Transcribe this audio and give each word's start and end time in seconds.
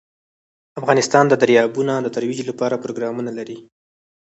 افغانستان 0.79 1.23
د 1.29 1.33
دریابونه 1.43 1.93
د 2.01 2.07
ترویج 2.15 2.39
لپاره 2.49 2.81
پروګرامونه 2.83 3.31
لري. 3.39 3.57